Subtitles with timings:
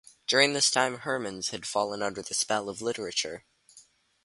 [0.25, 3.45] During this time Hermans had fallen under the spell of literature.